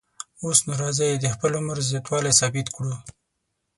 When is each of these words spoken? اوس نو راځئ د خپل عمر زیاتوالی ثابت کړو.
اوس 0.43 0.59
نو 0.65 0.73
راځئ 0.81 1.11
د 1.19 1.25
خپل 1.33 1.51
عمر 1.59 1.77
زیاتوالی 1.89 2.31
ثابت 2.39 2.67
کړو. 2.75 2.93